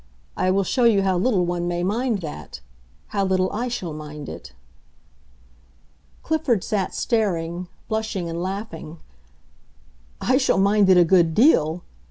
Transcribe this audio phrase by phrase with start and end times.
[0.35, 4.51] I will show you how little one may mind that—how little I shall mind it."
[6.23, 8.97] Clifford sat staring, blushing and laughing.
[10.19, 11.83] "I shall mind it a good deal!"